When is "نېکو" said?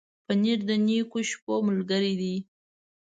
0.85-1.19